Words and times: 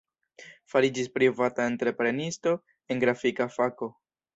Fariĝis 0.73 1.11
privata 1.19 1.69
entreprenisto 1.75 2.59
en 2.93 3.07
grafika 3.09 3.53
fako. 3.61 3.97